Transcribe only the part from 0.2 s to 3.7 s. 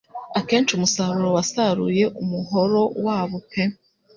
Akenshi umusaruro wasaruye umuhoro wabo pe